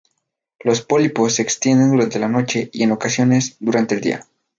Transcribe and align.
Los 0.61 0.81
pólipos 0.81 1.35
se 1.35 1.43
extienden 1.43 1.91
durante 1.91 2.17
la 2.17 2.27
noche, 2.27 2.71
y 2.73 2.81
en 2.81 2.91
ocasiones, 2.91 3.57
durante 3.59 3.93
el 3.93 4.01
día. 4.01 4.25